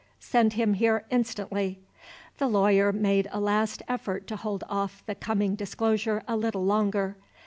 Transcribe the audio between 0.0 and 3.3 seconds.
Send him here instantly." The lawyer made